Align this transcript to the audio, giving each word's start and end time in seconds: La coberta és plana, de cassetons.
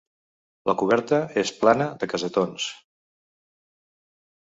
La 0.69 0.73
coberta 0.81 1.19
és 1.41 1.51
plana, 1.63 1.87
de 2.05 2.09
cassetons. 2.13 2.65